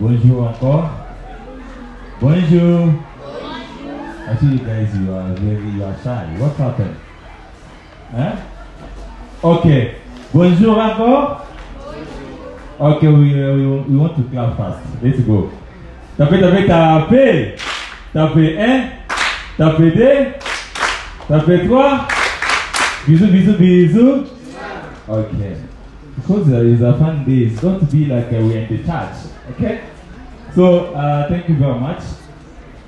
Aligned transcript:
Bonjour 0.00 0.48
encore. 0.48 0.90
Bonjour. 2.22 2.88
I 4.26 4.36
see 4.40 4.46
you 4.46 4.58
guys, 4.60 4.96
you 4.96 5.12
are 5.12 5.34
very, 5.34 5.70
you 5.76 5.84
are 5.84 5.94
shy. 6.02 6.24
What 6.38 6.56
happened? 6.56 6.96
Huh? 8.10 8.36
Okay. 9.44 9.96
Bonjour 10.32 10.78
encore. 10.80 11.46
Okay, 12.80 13.08
we, 13.08 13.44
uh, 13.44 13.54
we, 13.54 13.66
we 13.66 13.96
want 13.98 14.16
to 14.16 14.22
clap 14.32 14.56
fast. 14.56 14.80
Let's 15.02 15.20
go. 15.20 15.50
Tapez, 16.16 16.40
tapez, 16.40 16.66
tapez. 16.66 17.56
Tapez 18.14 18.56
un. 18.58 18.90
Tapez 19.58 19.90
deux. 19.90 20.32
Tapez 21.28 21.66
trois. 21.66 22.08
Bisous, 23.06 23.26
bisous, 23.26 23.58
bisous. 23.58 24.30
Okay. 25.06 25.56
Because 26.16 26.48
there 26.48 26.64
is 26.64 26.80
a 26.80 26.96
fun 26.96 27.22
day, 27.26 27.48
it's 27.48 27.60
going 27.60 27.80
to 27.80 27.84
be 27.84 28.06
like 28.06 28.28
uh, 28.28 28.40
we're 28.40 28.60
in 28.60 28.68
the 28.68 28.82
church. 28.82 29.30
Okay? 29.50 29.80
So, 30.54 30.94
uh, 30.94 31.28
thank 31.28 31.48
you 31.48 31.56
very 31.56 31.78
much. 31.78 32.02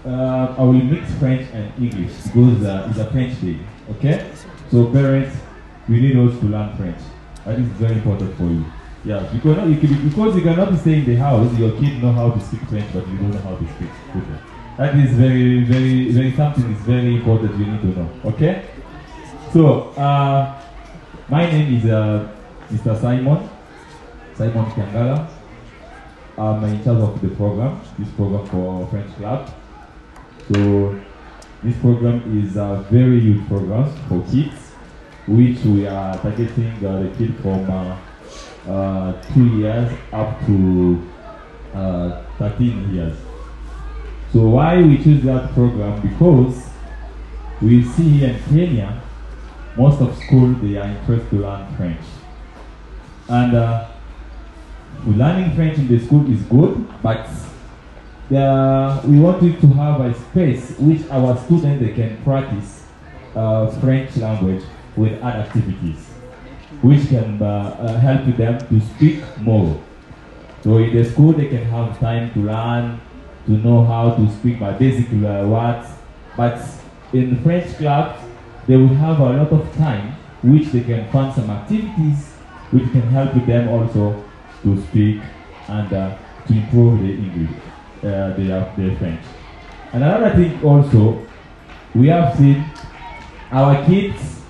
Uh, 0.05 0.55
I 0.59 0.62
will 0.62 0.73
mix 0.73 1.12
French 1.15 1.48
and 1.52 1.73
English 1.79 2.12
because 2.25 2.65
uh, 2.65 2.88
it's 2.91 2.98
a 2.98 3.11
French 3.11 3.41
day. 3.41 3.59
Okay? 3.91 4.30
So, 4.71 4.87
parents, 4.87 5.37
we 5.88 6.01
need 6.01 6.16
also 6.16 6.41
to 6.41 6.47
learn 6.47 6.77
French. 6.77 6.98
That 7.45 7.59
is 7.59 7.66
very 7.79 7.95
important 7.95 8.37
for 8.37 8.45
you. 8.45 8.65
Yeah, 9.05 9.29
because 9.33 9.69
you 9.69 9.77
can, 9.77 10.09
because 10.09 10.37
you 10.37 10.43
cannot 10.43 10.79
stay 10.80 10.95
in 10.95 11.05
the 11.05 11.16
house, 11.16 11.57
your 11.59 11.73
kid 11.73 12.02
know 12.02 12.12
how 12.12 12.30
to 12.30 12.41
speak 12.41 12.60
French, 12.69 12.93
but 12.93 13.07
you 13.09 13.16
don't 13.16 13.30
know 13.30 13.41
how 13.41 13.57
to 13.57 13.65
speak 13.74 13.91
English. 14.15 14.41
That 14.79 14.97
is 14.97 15.13
very, 15.15 15.65
very, 15.65 16.10
very 16.10 16.32
something 16.35 16.73
is 16.73 16.80
very 16.82 17.16
important 17.16 17.59
you 17.59 17.66
need 17.66 17.80
to 17.82 17.99
know. 17.99 18.10
Okay? 18.24 18.65
So, 19.52 19.91
uh, 19.91 20.60
my 21.29 21.47
name 21.47 21.76
is 21.76 21.85
uh, 21.91 22.29
Mr. 22.71 23.01
Simon, 23.01 23.49
Simon 24.35 24.65
Kiangala. 24.71 25.29
I'm 26.43 26.65
in 26.65 26.82
charge 26.82 26.98
of 26.98 27.21
the 27.21 27.29
program, 27.29 27.80
this 27.98 28.09
program 28.10 28.45
for 28.46 28.87
French 28.88 29.15
Club. 29.16 29.48
So, 30.52 31.01
this 31.62 31.79
program 31.79 32.45
is 32.45 32.57
a 32.57 32.85
very 32.90 33.21
huge 33.21 33.46
program 33.46 33.88
for 34.09 34.24
kids, 34.29 34.73
which 35.29 35.59
we 35.65 35.87
are 35.87 36.16
targeting 36.18 36.85
uh, 36.85 37.02
the 37.02 37.15
kid 37.16 37.37
from 37.37 37.70
uh, 37.70 37.96
uh, 38.68 39.23
two 39.32 39.46
years 39.59 39.93
up 40.13 40.45
to 40.46 41.09
uh, 41.74 42.23
13 42.38 42.93
years. 42.93 43.16
So 44.32 44.48
why 44.48 44.82
we 44.82 44.96
choose 45.01 45.23
that 45.23 45.52
program? 45.52 46.02
Because 46.02 46.70
we 47.60 47.85
see 47.85 48.18
here 48.18 48.30
in 48.30 48.43
Kenya, 48.45 49.01
most 49.76 50.01
of 50.01 50.16
school 50.24 50.54
they 50.54 50.76
are 50.76 50.88
interested 50.88 51.30
to 51.30 51.37
learn 51.37 51.76
French. 51.76 52.01
And 53.29 53.54
uh, 53.54 53.91
learning 55.07 55.54
French 55.54 55.79
in 55.79 55.88
the 55.88 55.98
school 55.98 56.30
is 56.32 56.43
good, 56.43 56.87
but 57.02 57.29
we 58.30 59.21
wanted 59.21 59.60
to 59.60 59.66
have 59.68 60.01
a 60.01 60.15
space 60.15 60.79
which 60.79 61.02
our 61.10 61.37
students 61.37 61.85
they 61.85 61.93
can 61.93 62.23
practice 62.23 62.85
uh, 63.35 63.66
French 63.80 64.16
language 64.16 64.62
with 64.97 65.20
other 65.22 65.38
activities, 65.38 65.98
which 66.82 67.09
can 67.09 67.43
uh, 67.43 67.76
uh, 67.78 67.98
help 67.98 68.25
them 68.37 68.59
to 68.69 68.81
speak 68.94 69.22
more. 69.41 69.81
So 70.62 70.78
in 70.78 70.94
the 70.94 71.04
school 71.04 71.32
they 71.32 71.48
can 71.48 71.65
have 71.65 71.98
time 71.98 72.32
to 72.34 72.41
learn, 72.41 73.00
to 73.47 73.53
know 73.53 73.84
how 73.84 74.15
to 74.15 74.31
speak 74.31 74.60
my 74.60 74.72
basic 74.72 75.09
uh, 75.09 75.44
words, 75.47 75.88
but 76.37 76.60
in 77.12 77.42
French 77.42 77.76
clubs 77.76 78.22
they 78.66 78.76
will 78.76 78.94
have 78.94 79.19
a 79.19 79.24
lot 79.24 79.53
of 79.53 79.74
time 79.76 80.14
which 80.42 80.66
they 80.69 80.80
can 80.80 81.10
find 81.10 81.34
some 81.34 81.50
activities 81.50 82.30
which 82.70 82.91
can 82.92 83.03
help 83.10 83.32
them 83.47 83.69
also 83.69 84.24
to 84.62 84.82
speak 84.88 85.20
and 85.68 85.92
uh, 85.92 86.16
to 86.46 86.52
improve 86.52 87.00
their 87.00 87.10
English, 87.10 87.50
uh, 87.98 88.36
their, 88.36 88.72
their 88.76 88.96
French. 88.96 89.20
And 89.92 90.02
another 90.02 90.34
thing 90.34 90.62
also, 90.64 91.26
we 91.94 92.08
have 92.08 92.36
seen 92.36 92.64
our 93.50 93.84
kids, 93.84 94.42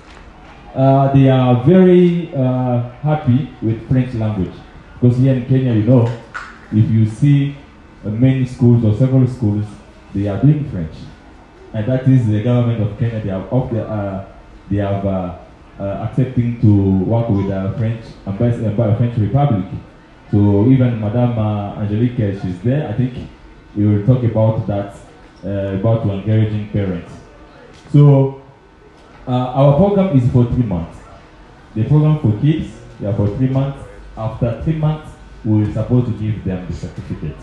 uh, 0.73 1.13
they 1.13 1.29
are 1.29 1.63
very 1.63 2.33
uh, 2.33 2.89
happy 3.01 3.49
with 3.61 3.87
French 3.89 4.13
language. 4.15 4.53
Because 4.99 5.17
here 5.17 5.33
in 5.33 5.45
Kenya, 5.45 5.73
you 5.73 5.83
know, 5.83 6.07
if 6.71 6.89
you 6.89 7.05
see 7.05 7.55
uh, 8.05 8.09
many 8.09 8.45
schools 8.45 8.83
or 8.85 8.97
several 8.97 9.27
schools, 9.27 9.65
they 10.15 10.27
are 10.27 10.41
doing 10.41 10.69
French. 10.69 10.95
And 11.73 11.85
that 11.87 12.07
is 12.07 12.27
the 12.27 12.43
government 12.43 12.81
of 12.81 12.97
Kenya, 12.97 13.21
they 13.21 13.29
have, 13.29 13.51
of 13.51 13.71
the, 13.71 13.85
uh, 13.85 14.25
they 14.69 14.77
have 14.77 15.05
uh, 15.05 15.37
accepting 16.07 16.61
to 16.61 17.03
work 17.03 17.29
with 17.29 17.47
the 17.47 17.73
French 17.77 18.05
French 18.37 19.17
Republic. 19.17 19.65
So 20.33 20.67
even 20.67 20.99
Madame 20.99 21.37
uh, 21.37 21.75
Angelique, 21.79 22.41
she's 22.41 22.59
there. 22.61 22.89
I 22.89 22.93
think 22.93 23.29
we 23.75 23.85
will 23.85 24.03
talk 24.03 24.23
about 24.23 24.65
that, 24.65 24.95
uh, 25.45 25.77
about 25.77 26.09
encouraging 26.09 26.69
parents. 26.69 27.13
So 27.91 28.41
uh, 29.27 29.29
our 29.29 29.75
program 29.77 30.17
is 30.17 30.27
for 30.31 30.45
three 30.45 30.63
months. 30.63 30.97
The 31.75 31.83
program 31.83 32.17
for 32.17 32.31
kids, 32.41 32.73
they 32.99 33.05
are 33.05 33.13
for 33.13 33.27
three 33.37 33.49
months. 33.49 33.87
After 34.17 34.59
three 34.63 34.77
months, 34.77 35.11
we 35.45 35.61
are 35.69 35.73
supposed 35.73 36.07
to 36.07 36.13
give 36.13 36.43
them 36.43 36.65
the 36.65 36.73
certificate. 36.73 37.37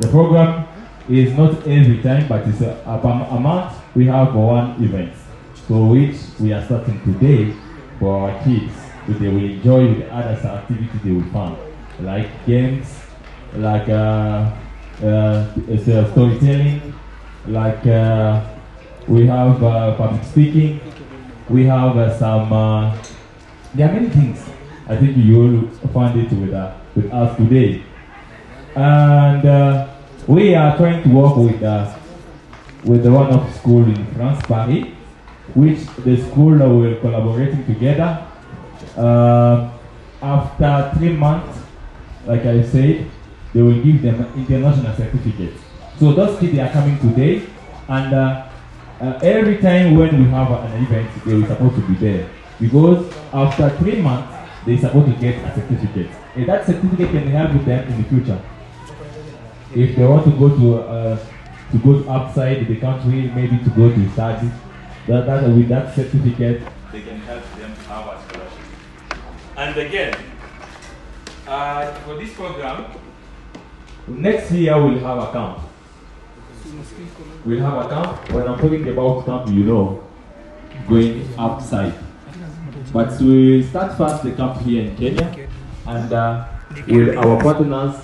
The 0.00 0.08
program 0.08 0.66
is 1.08 1.32
not 1.38 1.64
every 1.64 2.02
time, 2.02 2.26
but 2.26 2.48
it's 2.48 2.60
a, 2.60 2.74
a, 2.86 2.98
a 2.98 3.38
month 3.38 3.72
we 3.94 4.06
have 4.06 4.32
for 4.32 4.48
one 4.48 4.82
event. 4.82 5.14
So 5.68 5.86
which 5.86 6.16
we 6.40 6.52
are 6.52 6.64
starting 6.64 7.00
today 7.04 7.54
for 8.00 8.18
our 8.18 8.42
kids, 8.42 8.72
which 9.06 9.18
they 9.18 9.28
will 9.28 9.44
enjoy 9.44 9.94
the 9.94 10.12
other 10.12 10.48
activities 10.48 11.00
they 11.04 11.12
will 11.12 11.30
find, 11.30 11.56
like 12.00 12.28
games, 12.46 12.86
like 13.54 13.88
uh, 13.88 14.50
uh, 15.02 15.06
uh, 15.06 16.10
storytelling, 16.12 16.94
like 17.46 17.86
uh, 17.86 18.44
we 19.06 19.26
have 19.26 19.62
uh, 19.62 19.94
public 19.96 20.24
speaking, 20.24 20.80
we 21.48 21.64
have 21.64 21.96
uh, 21.96 22.16
some. 22.18 22.52
Uh, 22.52 22.96
there 23.74 23.88
are 23.88 23.92
many 23.92 24.08
things. 24.08 24.44
I 24.86 24.96
think 24.96 25.16
you 25.16 25.38
will 25.38 25.68
find 25.92 26.18
it 26.18 26.30
with 26.32 26.52
uh, 26.52 26.74
with 26.94 27.12
us 27.12 27.36
today, 27.36 27.82
and 28.74 29.44
uh, 29.44 29.88
we 30.26 30.54
are 30.54 30.76
trying 30.76 31.02
to 31.02 31.08
work 31.08 31.36
with 31.36 31.62
uh, 31.62 31.94
with 32.84 33.02
the 33.02 33.12
one 33.12 33.30
of 33.32 33.54
school 33.54 33.84
in 33.84 34.06
France, 34.14 34.42
Paris 34.46 34.94
which 35.54 35.78
the 36.04 36.16
school 36.16 36.56
will 36.56 36.96
collaborating 37.00 37.64
together. 37.66 38.26
Uh, 38.96 39.70
after 40.22 40.92
three 40.96 41.12
months, 41.12 41.58
like 42.26 42.44
I 42.46 42.62
said, 42.62 43.10
they 43.52 43.62
will 43.62 43.80
give 43.82 44.02
them 44.02 44.26
international 44.36 44.94
certificates. 44.96 45.60
So 45.98 46.12
those 46.12 46.38
kids 46.40 46.54
they 46.54 46.60
are 46.60 46.70
coming 46.72 46.98
today, 46.98 47.46
and 47.88 48.14
uh, 48.14 48.48
uh, 49.00 49.18
every 49.22 49.58
time 49.58 49.96
when 49.96 50.18
we 50.22 50.30
have 50.30 50.50
an 50.50 50.82
event, 50.82 51.10
they 51.24 51.34
are 51.34 51.46
supposed 51.46 51.76
to 51.76 51.86
be 51.86 51.94
there 51.94 52.30
because 52.60 53.12
after 53.32 53.68
three 53.78 54.00
months 54.00 54.32
they 54.66 54.74
are 54.74 54.78
supposed 54.78 55.12
to 55.12 55.20
get 55.20 55.44
a 55.44 55.54
certificate. 55.54 56.10
And 56.34 56.48
that 56.48 56.66
certificate 56.66 57.10
can 57.10 57.28
help 57.28 57.64
them 57.64 57.88
in 57.88 58.02
the 58.02 58.08
future. 58.08 58.40
If 59.74 59.96
they 59.96 60.06
want 60.06 60.24
to 60.24 60.32
go 60.32 60.48
to 60.48 60.78
uh, 60.78 61.18
to 61.72 61.78
go 61.78 62.10
outside 62.10 62.66
the 62.66 62.76
country, 62.76 63.30
maybe 63.34 63.58
to 63.58 63.70
go 63.70 63.90
to 63.90 64.10
study, 64.10 64.50
that, 65.08 65.26
that 65.26 65.42
with 65.48 65.68
that 65.68 65.94
certificate, 65.94 66.62
they 66.92 67.02
can 67.02 67.20
help 67.20 67.42
them 67.58 67.70
have 67.88 68.06
a 68.06 68.22
scholarship. 68.22 68.58
And 69.56 69.76
again, 69.76 70.16
uh, 71.46 71.92
for 72.00 72.16
this 72.16 72.32
program, 72.34 72.86
next 74.06 74.50
year 74.52 74.82
we'll 74.82 74.98
have 75.00 75.18
a 75.18 75.32
camp. 75.32 75.58
We'll 77.44 77.60
have 77.60 77.86
a 77.86 77.88
camp. 77.88 78.30
When 78.32 78.48
I'm 78.48 78.58
talking 78.58 78.88
about 78.88 79.26
camp, 79.26 79.48
you 79.48 79.64
know, 79.64 80.04
going 80.88 81.28
outside. 81.38 81.94
But 82.92 83.20
we 83.20 83.62
start 83.64 83.96
first 83.96 84.22
the 84.22 84.32
camp 84.32 84.60
here 84.62 84.84
in 84.84 84.96
Kenya, 84.96 85.48
and 85.86 86.12
uh, 86.12 86.46
with 86.86 87.16
our 87.16 87.42
partners, 87.42 87.96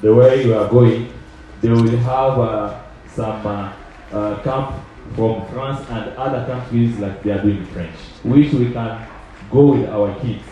the 0.00 0.14
way 0.14 0.46
we 0.46 0.52
are 0.52 0.68
going, 0.68 1.12
they 1.60 1.68
will 1.68 1.96
have 1.98 2.38
uh, 2.38 2.80
some 3.14 3.46
uh, 3.46 3.72
uh, 4.12 4.42
camp 4.42 4.74
from 5.14 5.46
France 5.48 5.84
and 5.90 6.16
other 6.16 6.44
countries 6.46 6.98
like 6.98 7.22
they 7.22 7.30
are 7.32 7.42
doing 7.42 7.64
French, 7.66 7.94
which 8.22 8.52
we 8.52 8.72
can 8.72 9.06
go 9.50 9.72
with 9.72 9.88
our 9.88 10.18
kids. 10.20 10.42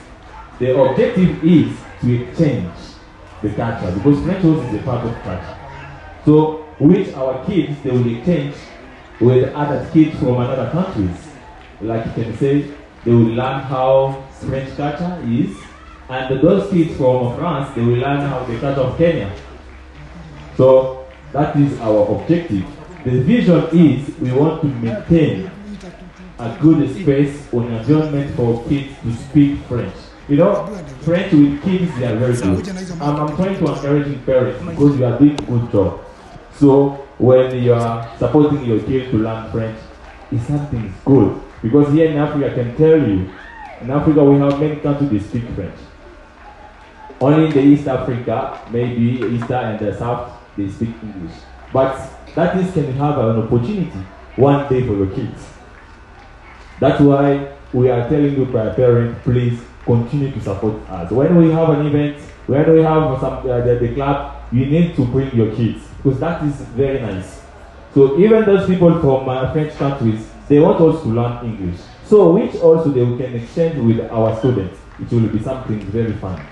The 0.59 0.77
objective 0.77 1.45
is 1.45 1.77
to 2.01 2.23
exchange 2.23 2.75
the 3.43 3.51
culture 3.51 3.93
because 3.93 4.25
French 4.25 4.45
also 4.45 4.63
is 4.63 4.75
a 4.75 4.83
part 4.83 5.07
of 5.07 5.15
culture. 5.23 5.59
So, 6.25 6.65
which 6.81 7.15
our 7.15 7.45
kids 7.47 7.81
they 7.83 7.91
will 7.91 8.17
exchange 8.17 8.55
with 9.21 9.55
other 9.55 9.89
kids 9.93 10.19
from 10.19 10.39
other 10.39 10.69
countries. 10.71 11.17
Like 11.81 12.07
you 12.07 12.25
can 12.25 12.37
say, 12.39 12.71
they 13.05 13.11
will 13.13 13.35
learn 13.35 13.61
how 13.61 14.25
French 14.41 14.77
culture 14.77 15.23
is, 15.29 15.57
and 16.09 16.41
those 16.41 16.71
kids 16.73 16.97
from 16.97 17.37
France 17.37 17.75
they 17.77 17.83
will 17.83 17.99
learn 17.99 18.21
how 18.21 18.45
the 18.45 18.59
culture 18.59 18.81
of 18.81 18.99
Kenya. 18.99 19.33
So 20.57 21.07
that 21.33 21.57
is 21.57 21.79
our 21.81 22.21
objective. 22.21 22.67
The 23.05 23.23
vision 23.23 23.65
is 23.73 24.19
we 24.19 24.33
want 24.33 24.63
to 24.63 24.67
maintain 24.67 25.51
a 26.39 26.57
good 26.61 26.91
space 27.01 27.47
or 27.53 27.63
environment 27.63 28.35
for 28.35 28.65
kids 28.69 28.93
to 29.03 29.15
speak 29.15 29.61
French. 29.69 29.95
You 30.29 30.37
know, 30.37 30.67
French 31.01 31.33
with 31.33 31.63
kids, 31.63 31.99
they 31.99 32.07
are 32.07 32.17
very 32.17 32.37
good. 32.37 32.69
I'm, 33.01 33.17
I'm 33.17 33.35
trying 33.35 33.59
to 33.59 33.73
encourage 33.73 34.27
parents 34.27 34.63
because 34.63 34.99
you 34.99 35.05
are 35.07 35.19
doing 35.19 35.41
a 35.41 35.43
good 35.43 35.73
job. 35.73 36.05
So 36.53 37.07
when 37.17 37.63
you 37.63 37.73
are 37.73 38.15
supporting 38.19 38.63
your 38.67 38.81
kid 38.81 39.11
to 39.11 39.17
learn 39.17 39.51
French, 39.51 39.79
it's 40.31 40.47
something 40.47 40.93
good. 41.07 41.41
Because 41.63 41.95
here 41.95 42.11
in 42.11 42.19
Africa, 42.19 42.53
I 42.53 42.55
can 42.55 42.77
tell 42.77 42.99
you, 42.99 43.31
in 43.81 43.91
Africa 43.91 44.23
we 44.23 44.39
have 44.39 44.61
many 44.61 44.77
countries 44.77 45.11
that 45.11 45.29
speak 45.31 45.49
French. 45.55 45.79
Only 47.23 47.47
in 47.47 47.53
the 47.53 47.61
East 47.63 47.89
Africa, 47.89 48.61
maybe 48.71 49.25
East 49.35 49.51
and 49.51 49.79
the 49.79 49.97
South, 49.97 50.31
they 50.59 50.69
speak 50.69 50.91
English. 51.03 51.37
But 51.73 51.97
that 52.35 52.55
is 52.59 52.71
can 52.75 52.93
have 52.93 53.17
an 53.17 53.45
opportunity 53.45 54.05
one 54.37 54.69
day 54.69 54.87
for 54.87 54.95
your 54.95 55.07
kids. 55.07 55.43
That's 56.81 57.01
why 57.01 57.57
we 57.73 57.89
are 57.89 58.07
telling 58.11 58.37
you, 58.37 58.45
parents, 58.47 59.21
please 59.25 59.59
continue 59.89 60.31
to 60.31 60.41
support 60.41 60.75
us. 60.91 61.11
When 61.11 61.37
we 61.37 61.51
have 61.51 61.71
an 61.71 61.87
event, 61.87 62.19
when 62.47 62.73
we 62.75 62.83
have 62.83 63.19
some 63.21 63.39
uh, 63.39 63.61
the, 63.65 63.77
the 63.81 63.95
club, 63.95 64.45
you 64.53 64.67
need 64.67 64.95
to 64.97 65.05
bring 65.07 65.35
your 65.35 65.55
kids 65.57 65.83
because 65.97 66.21
that 66.21 66.45
is 66.45 66.55
very 66.77 67.01
nice. 67.01 67.43
So 67.95 68.19
even 68.19 68.45
those 68.45 68.67
people 68.67 69.01
from 69.01 69.29
uh, 69.29 69.51
French 69.53 69.73
countries, 69.75 70.29
they 70.47 70.61
want 70.61 70.81
us 70.81 71.03
to 71.03 71.09
learn 71.09 71.45
English. 71.45 71.81
So 72.05 72.33
which 72.33 72.55
also 72.57 72.91
they 72.91 73.05
can 73.23 73.35
exchange 73.35 73.77
with 73.79 74.01
our 74.11 74.39
students. 74.39 74.79
It 75.01 75.11
will 75.11 75.29
be 75.29 75.43
something 75.43 75.81
very 75.91 76.13
fun. 76.15 76.45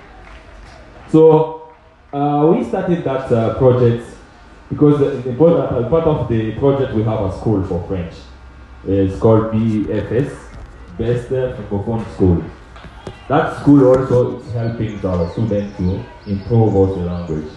So 1.09 1.73
uh, 2.11 2.51
we 2.51 2.63
started 2.63 3.03
that 3.03 3.31
uh, 3.31 3.57
project 3.57 4.03
because 4.69 4.99
the, 4.99 5.31
the, 5.31 5.31
uh, 5.31 5.89
part 5.89 6.03
of 6.05 6.27
the 6.27 6.53
project 6.55 6.93
we 6.93 7.03
have 7.03 7.21
a 7.21 7.31
school 7.37 7.63
for 7.63 7.85
French. 7.87 8.13
It's 8.87 9.19
called 9.19 9.51
BFS, 9.53 10.35
Best 10.97 11.29
Francophone 11.29 12.05
School. 12.13 12.43
That 13.27 13.59
school 13.59 13.87
also 13.87 14.39
is 14.39 14.53
helping 14.53 15.05
our 15.05 15.29
students 15.31 15.75
to 15.77 16.03
improve 16.27 16.75
also 16.75 17.01
language. 17.01 17.51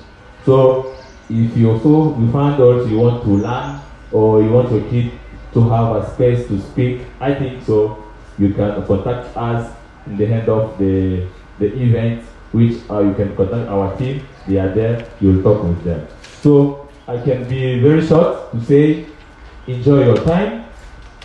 So 0.45 0.97
if 1.29 1.57
you 1.57 1.71
also 1.71 2.19
you 2.19 2.31
find 2.33 2.61
out 2.61 2.89
you 2.89 2.99
want 2.99 3.23
to 3.23 3.31
learn 3.31 3.81
or 4.11 4.43
you 4.43 4.51
want 4.51 4.73
your 4.73 4.83
kid 4.91 5.13
to 5.55 5.69
have 5.71 5.97
a 5.97 6.11
space 6.15 6.49
to 6.49 6.61
speak, 6.61 7.03
I 7.21 7.35
think 7.35 7.63
so 7.65 8.03
you 8.39 8.53
can 8.55 8.85
contact 8.87 9.37
us 9.37 9.73
in 10.07 10.17
the 10.17 10.27
end 10.27 10.49
of 10.49 10.77
the 10.79 11.27
the 11.61 11.67
event, 11.67 12.25
which 12.53 12.81
uh, 12.91 13.01
you 13.01 13.15
can 13.15 13.37
contact 13.37 13.69
our 13.69 13.95
team. 13.97 14.27
They 14.49 14.59
are 14.59 14.75
there. 14.75 15.07
You'll 15.21 15.43
talk 15.43 15.63
with 15.63 15.85
them. 15.85 16.09
So 16.43 16.89
I 17.07 17.19
can 17.19 17.47
be 17.49 17.79
very 17.79 18.05
short 18.05 18.51
to 18.53 18.61
say, 18.65 19.07
enjoy 19.67 20.05
your 20.05 20.17
time. 20.25 20.65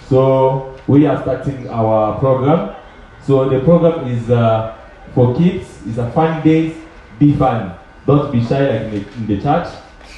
So 0.10 0.76
we 0.88 1.08
are 1.08 1.20
starting 1.22 1.68
our 1.70 2.20
program. 2.20 2.76
So 3.26 3.50
the 3.50 3.60
program 3.62 4.08
is 4.08 4.30
uh, 4.30 4.78
for 5.16 5.36
kids. 5.36 5.66
It's 5.88 5.98
a 5.98 6.10
fun 6.12 6.44
day. 6.44 6.76
Be 7.20 7.34
fun. 7.36 7.74
Don't 8.06 8.32
be 8.32 8.44
shy 8.44 8.70
like 8.70 8.82
in 8.82 8.92
the, 8.92 9.14
in 9.18 9.28
the 9.28 9.42
church. 9.42 9.68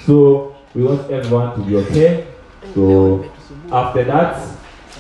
So 0.06 0.56
we 0.76 0.84
want 0.84 1.10
everyone 1.10 1.56
to 1.56 1.62
be 1.64 1.76
okay. 1.78 2.28
So 2.76 3.32
after 3.72 4.04
that, 4.04 4.42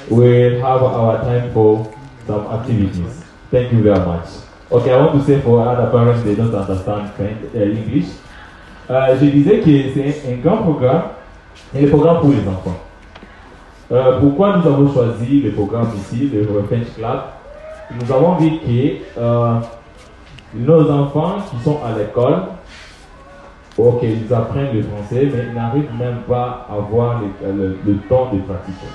we'll 0.09 0.61
have 0.61 0.83
our 0.83 1.21
time 1.21 1.53
for 1.53 1.93
some 2.25 2.47
activities. 2.47 3.23
Thank 3.51 3.73
you 3.73 3.83
very 3.83 3.99
much. 4.05 4.27
Okay, 4.71 4.91
I 4.93 4.97
want 4.97 5.19
to 5.19 5.25
say 5.25 5.41
for 5.41 5.67
other 5.67 5.89
parents, 5.91 6.23
they 6.23 6.35
don't 6.35 6.53
understand 6.53 7.11
French, 7.13 7.39
uh, 7.55 7.59
English. 7.59 8.07
Euh, 8.89 9.17
je 9.19 9.25
disais 9.25 9.59
que 9.59 9.93
c'est 9.93 10.33
un 10.33 10.37
grand 10.37 10.57
programme, 10.57 11.03
et 11.75 11.81
le 11.81 11.89
programme 11.89 12.21
pour 12.21 12.29
les 12.29 12.47
enfants. 12.47 12.79
Euh, 13.91 14.19
pourquoi 14.19 14.57
nous 14.57 14.67
avons 14.67 14.93
choisi 14.93 15.41
le 15.41 15.51
programme 15.51 15.87
ici, 15.97 16.29
le 16.33 16.45
French 16.63 16.93
Club 16.95 17.19
Nous 17.91 18.11
avons 18.11 18.35
vu 18.35 18.51
que 18.59 19.19
euh, 19.19 19.59
nos 20.53 20.91
enfants 20.91 21.37
qui 21.49 21.63
sont 21.63 21.79
à 21.83 21.97
l'école, 21.97 22.35
ok, 23.77 24.03
ils 24.03 24.33
apprennent 24.33 24.73
le 24.73 24.83
français, 24.83 25.29
mais 25.33 25.45
ils 25.47 25.53
n'arrivent 25.53 25.95
même 25.97 26.19
pas 26.27 26.67
à 26.69 26.73
avoir 26.73 27.21
le, 27.21 27.97
temps 28.09 28.29
de 28.33 28.39
pratiquer. 28.41 28.87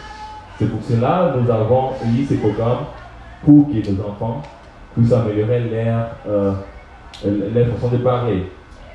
C'est 0.59 0.71
pour 0.71 0.83
cela 0.83 1.33
que 1.35 1.41
nous 1.41 1.51
avons 1.51 1.93
mis 2.07 2.27
ce 2.27 2.35
programme 2.35 2.85
pour 3.45 3.69
que 3.69 3.91
nos 3.91 4.09
enfants 4.09 4.43
puissent 4.95 5.13
améliorer 5.13 5.61
leur, 5.71 6.11
euh, 6.29 6.53
leur 7.25 7.67
façon 7.75 7.89
de 7.89 7.97
parler. 7.99 8.51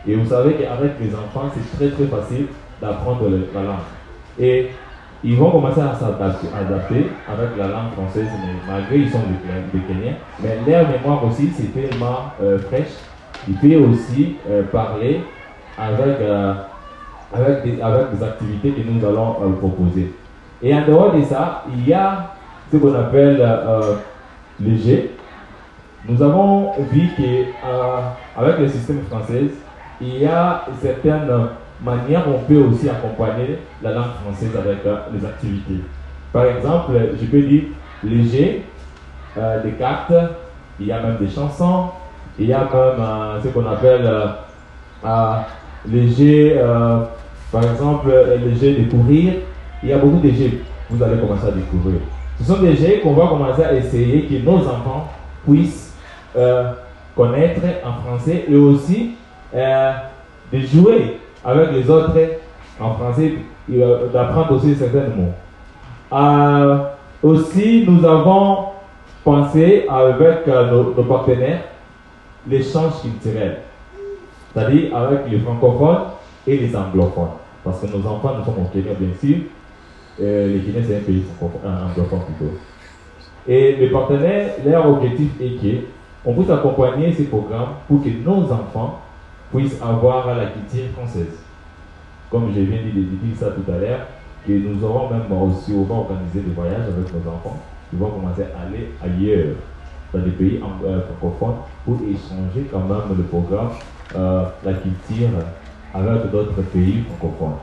Et 0.08 0.16
vous 0.16 0.30
savez 0.30 0.54
qu'avec 0.54 1.00
les 1.02 1.14
enfants, 1.16 1.50
c'est 1.54 1.78
très 1.78 1.96
très 1.96 2.06
facile 2.06 2.48
d'apprendre 2.80 3.28
la 3.54 3.64
langue. 3.64 4.68
Ils 5.24 5.36
vont 5.36 5.52
commencer 5.52 5.82
à 5.82 5.96
s'adapter 5.96 7.08
avec 7.28 7.58
la 7.58 7.68
langue 7.68 7.92
française, 7.94 8.28
mais 8.40 8.54
malgré 8.72 9.00
ils 9.00 9.10
sont 9.10 9.20
des, 9.20 9.80
Kenyans. 9.80 10.16
Mais 10.42 10.60
leur 10.68 10.90
mémoire 10.90 11.26
aussi, 11.26 11.50
c'est 11.56 11.74
tellement 11.74 12.34
euh, 12.42 12.60
fraîche. 12.60 12.94
Ils 13.48 13.56
peuvent 13.56 13.90
aussi 13.92 14.36
euh, 14.50 14.64
parler 14.64 15.22
avec, 15.78 16.20
euh, 16.22 16.54
avec, 17.34 17.64
des, 17.64 17.82
avec 17.82 18.16
des 18.16 18.24
activités 18.24 18.72
que 18.72 18.88
nous 18.88 19.04
allons 19.06 19.54
proposer. 19.60 20.14
Et 20.62 20.74
en 20.74 20.86
dehors 20.86 21.14
de 21.14 21.24
ça, 21.24 21.64
il 21.76 21.88
y 21.88 21.94
a 21.94 22.36
ce 22.72 22.78
qu'on 22.78 22.94
appelle 22.94 23.38
le 24.60 24.76
G. 24.76 25.12
Nous 26.08 26.22
avons 26.22 26.72
vu 26.92 27.10
qu'avec 27.16 28.60
le 28.60 28.68
système 28.68 29.02
français, 29.04 29.46
il 30.02 30.20
y 30.20 30.26
a 30.26 30.66
certaines 30.82 31.30
manières 31.84 32.26
on 32.28 32.40
peut 32.40 32.58
aussi 32.58 32.90
accompagner 32.90 33.60
la 33.82 33.92
langue 33.92 34.14
française 34.24 34.56
avec 34.56 34.86
euh, 34.86 34.98
les 35.14 35.26
activités. 35.26 35.84
Par 36.34 36.46
exemple, 36.46 36.94
je 37.20 37.26
peux 37.26 37.42
dire 37.42 37.64
léger, 38.04 38.66
euh, 39.38 39.64
des 39.64 39.72
cartes, 39.72 40.14
il 40.80 40.88
y 40.88 40.92
a 40.92 41.02
même 41.02 41.18
des 41.18 41.30
chansons, 41.30 41.90
il 42.40 42.48
y 42.48 42.54
a 42.54 42.60
même 42.60 42.70
euh, 42.74 43.42
ce 43.42 43.48
qu'on 43.50 43.66
appelle 43.66 44.10
léger, 45.88 46.60
par 47.52 47.64
exemple, 47.64 48.12
léger 48.44 48.76
de 48.76 48.92
courir. 48.92 49.34
Il 49.84 49.90
y 49.90 49.94
a 49.94 49.98
beaucoup 49.98 50.20
de 50.26 50.32
jeux 50.32 50.60
vous 50.90 51.04
allez 51.04 51.20
commencer 51.20 51.48
à 51.48 51.52
découvrir. 51.52 52.00
Ce 52.40 52.46
sont 52.46 52.62
des 52.62 52.76
jeux 52.76 53.00
qu'on 53.04 53.14
va 53.14 53.28
commencer 53.28 53.64
à 53.64 53.74
essayer 53.74 54.26
que 54.26 54.36
nos 54.44 54.60
enfants 54.60 55.12
puissent 55.46 55.94
connaître 57.18 57.62
en 57.84 57.94
français 58.04 58.46
et 58.48 58.56
aussi 58.56 59.16
euh, 59.54 59.92
de 60.54 60.60
jouer 60.60 61.20
avec 61.44 61.72
les 61.72 61.90
autres 61.90 62.12
en 62.80 62.94
français, 62.94 63.34
euh, 63.72 64.08
d'apprendre 64.10 64.54
aussi 64.54 64.76
certains 64.76 65.10
mots. 65.16 65.34
Euh, 66.14 66.78
aussi, 67.24 67.86
nous 67.88 68.06
avons 68.06 68.68
pensé 69.24 69.86
avec 69.90 70.48
nos, 70.48 71.04
partenaires 71.04 71.62
l'échange 72.48 73.02
culturel, 73.02 73.58
c'est-à-dire 74.54 74.96
avec 74.96 75.30
les 75.30 75.40
francophones 75.40 76.04
et 76.46 76.58
les 76.58 76.76
anglophones. 76.76 77.36
Parce 77.64 77.82
que 77.82 77.88
nos 77.88 78.06
enfants, 78.08 78.36
nous 78.38 78.46
sommes 78.46 78.64
au 78.64 78.70
Kenya, 78.72 78.94
bien 78.98 79.10
sûr. 79.20 79.38
les 80.20 80.62
Kenyans, 80.66 80.86
c'est 80.88 80.98
un 80.98 81.02
pays 81.02 81.26
anglophone 81.42 82.22
plutôt. 82.26 82.54
Et 83.48 83.76
les 83.76 83.88
partenaires, 83.88 84.52
leur 84.66 84.90
objectif 84.90 85.32
est 85.42 85.84
qu'on 86.24 86.34
puisse 86.34 86.50
accompagner 86.50 87.12
ces 87.14 87.26
programmes 87.26 87.76
pour 87.88 88.04
que 88.04 88.10
nos 88.10 88.44
enfants 88.52 89.00
puissent 89.52 89.82
avoir 89.82 90.28
la 90.36 90.48
culture 90.48 90.92
française. 90.96 91.40
Comme 92.30 92.54
je 92.54 92.60
viens 92.62 92.82
de 92.84 92.90
dire 92.92 93.38
ça 93.38 93.48
tout 93.48 93.72
à 93.72 93.78
l'heure, 93.78 94.08
que 94.46 94.52
nous 94.54 94.84
aurons 94.84 95.10
même 95.10 95.32
aussi, 95.32 95.74
on 95.74 95.84
va 95.84 96.16
des 96.34 96.42
voyages 96.56 96.88
avec 96.88 97.14
nos 97.14 97.32
enfants 97.32 97.62
qui 97.90 97.96
vont 97.96 98.10
commencer 98.10 98.44
à 98.44 98.68
aller 98.68 98.92
ailleurs, 99.04 99.56
dans 100.14 100.20
les 100.24 100.32
pays 100.32 100.62
euh, 100.86 101.02
francophones, 101.20 101.58
pour 101.86 101.96
échanger 102.02 102.68
quand 102.72 102.80
même 102.80 103.18
le 103.18 103.24
programme, 103.24 103.70
euh, 104.16 104.46
la 104.64 104.74
culture 104.74 105.30
avec 105.94 106.32
d'autres 106.32 106.62
pays 106.74 107.04
francophones. 107.18 107.58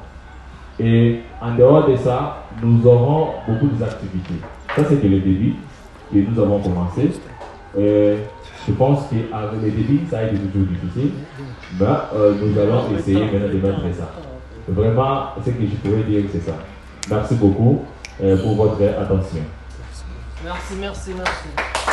Et 0.79 1.21
en 1.41 1.55
dehors 1.55 1.89
de 1.89 1.97
ça, 1.97 2.45
nous 2.63 2.87
aurons 2.87 3.29
beaucoup 3.47 3.69
d'activités. 3.79 4.41
Ça, 4.75 4.83
c'était 4.89 5.09
le 5.09 5.21
début 5.21 5.55
que 6.13 6.19
nous 6.19 6.43
avons 6.43 6.59
commencé. 6.59 7.13
Je 7.77 8.73
pense 8.73 9.01
qu'avec 9.11 9.63
les 9.63 9.71
débits, 9.71 10.01
ça 10.11 10.19
a 10.19 10.23
été 10.25 10.37
toujours 10.37 10.69
difficile. 10.69 11.13
Mais 11.79 11.87
euh, 12.15 12.35
nous 12.41 12.59
allons 12.59 12.97
essayer 12.97 13.21
maintenant 13.21 13.49
de 13.49 13.55
mettre 13.55 13.97
ça. 13.97 14.11
Vraiment, 14.69 15.27
ce 15.45 15.51
que 15.51 15.61
je 15.61 15.77
pourrais 15.77 16.03
dire, 16.05 16.25
c'est 16.33 16.41
ça. 16.41 16.57
Merci 17.11 17.35
beaucoup 17.35 17.85
euh, 18.23 18.37
pour 18.43 18.57
votre 18.57 18.83
attention. 18.83 19.43
Merci, 20.45 20.75
merci, 20.81 21.11
merci. 21.17 21.84